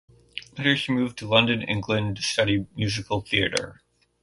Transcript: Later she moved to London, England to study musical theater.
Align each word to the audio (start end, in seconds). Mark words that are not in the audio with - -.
Later 0.57 0.75
she 0.77 0.93
moved 0.93 1.19
to 1.19 1.27
London, 1.27 1.61
England 1.61 2.15
to 2.15 2.23
study 2.23 2.65
musical 2.75 3.21
theater. 3.21 3.83